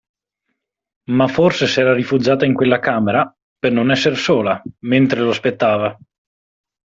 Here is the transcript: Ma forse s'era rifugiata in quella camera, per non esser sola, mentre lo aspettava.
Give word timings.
Ma 1.15 1.27
forse 1.27 1.67
s'era 1.67 1.93
rifugiata 1.93 2.43
in 2.43 2.55
quella 2.55 2.79
camera, 2.79 3.31
per 3.59 3.71
non 3.71 3.91
esser 3.91 4.17
sola, 4.17 4.59
mentre 4.79 5.19
lo 5.19 5.29
aspettava. 5.29 5.95